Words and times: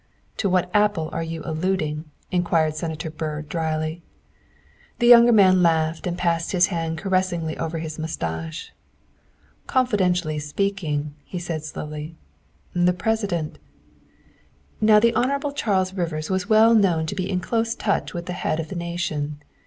''To 0.37 0.49
what 0.49 0.71
apple 0.73 1.11
are 1.13 1.21
you 1.21 1.43
alluding?'' 1.45 2.05
inquired 2.31 2.73
Senator 2.75 3.11
Byrd 3.11 3.47
dryly. 3.47 4.01
The 4.97 5.05
younger 5.05 5.31
man 5.31 5.61
laughed 5.61 6.07
and 6.07 6.17
passed 6.17 6.53
his 6.53 6.65
hand 6.73 6.97
caressingly 6.97 7.55
over 7.59 7.77
his 7.77 7.99
mustache." 7.99 8.73
Confidentially 9.77 10.39
speaking," 10.39 11.13
he 11.23 11.37
said 11.37 11.63
slowly," 11.63 12.15
the 12.73 12.93
President" 12.93 13.59
Now 14.91 14.99
the 14.99 15.13
Hon. 15.13 15.51
Charles 15.53 15.93
Rivers 15.93 16.31
was 16.31 16.49
well 16.49 16.73
known 16.73 17.05
to 17.05 17.13
be 17.13 17.29
in 17.29 17.39
close 17.39 17.75
touch 17.75 18.11
with 18.15 18.25
the 18.25 18.33
head 18.33 18.59
of 18.59 18.69
the 18.69 18.75
nation. 18.75 19.39